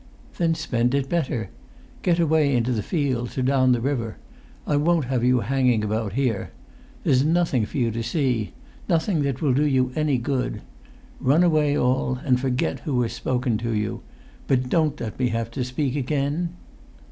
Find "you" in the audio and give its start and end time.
5.23-5.41, 7.77-7.91, 9.63-9.91, 13.75-14.01